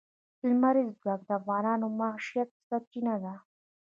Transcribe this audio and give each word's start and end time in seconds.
لمریز 0.47 0.89
ځواک 1.01 1.21
د 1.27 1.31
افغانانو 1.39 1.85
د 1.91 1.95
معیشت 1.99 2.49
سرچینه 2.67 3.15
ده. 3.23 3.33